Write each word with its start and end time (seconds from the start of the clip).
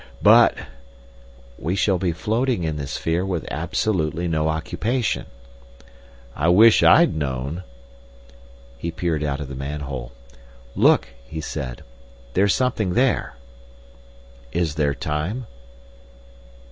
"But—" 0.23 0.55
"We 1.59 1.75
shall 1.75 1.99
be 1.99 2.11
floating 2.11 2.63
in 2.63 2.75
this 2.75 2.93
sphere 2.93 3.23
with 3.23 3.45
absolutely 3.51 4.27
no 4.27 4.47
occupation." 4.49 5.27
"I 6.35 6.47
wish 6.47 6.81
I'd 6.81 7.15
known—" 7.15 7.61
He 8.79 8.89
peered 8.89 9.23
out 9.23 9.39
of 9.41 9.47
the 9.47 9.53
manhole. 9.53 10.11
"Look!" 10.75 11.09
he 11.23 11.39
said. 11.39 11.83
"There's 12.33 12.55
something 12.55 12.95
there!" 12.95 13.35
"Is 14.51 14.73
there 14.73 14.95
time?" 14.95 15.45